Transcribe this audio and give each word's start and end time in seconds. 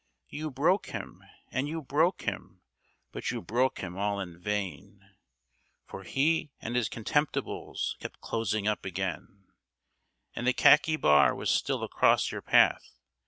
You 0.29 0.49
broke 0.49 0.87
him, 0.87 1.23
and 1.51 1.67
you 1.67 1.83
broke 1.83 2.23
him, 2.23 2.63
but 3.11 3.29
you 3.29 3.39
broke 3.39 3.81
him 3.81 3.99
all 3.99 4.19
in 4.19 4.39
vain, 4.39 5.07
For 5.85 6.01
he 6.01 6.49
and 6.59 6.75
his 6.75 6.89
contemptibles 6.89 7.97
kept 7.99 8.19
closing 8.19 8.67
up 8.67 8.83
again, 8.83 9.43
And 10.35 10.47
the 10.47 10.53
khaki 10.53 10.95
bar 10.95 11.35
was 11.35 11.51
still 11.51 11.83
across 11.83 12.31
your 12.31 12.41
path. 12.41 12.95